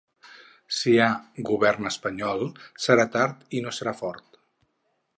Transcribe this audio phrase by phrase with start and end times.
[0.77, 1.09] Si hi ha
[1.51, 2.43] govern espanyol
[2.87, 4.45] serà tard i no serà fort